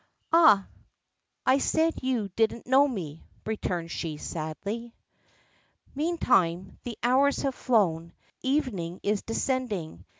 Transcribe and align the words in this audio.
"Ah! 0.33 0.67
I 1.45 1.59
said 1.59 2.01
you 2.01 2.29
didn't 2.29 2.65
know 2.65 2.87
me," 2.87 3.23
returns 3.45 3.91
she 3.91 4.17
sadly. 4.17 4.95
Meantime 5.93 6.79
the 6.81 6.97
hours 7.03 7.43
have 7.43 7.53
flown; 7.53 8.11
evening 8.41 8.99
is 9.03 9.21
descending. 9.21 10.05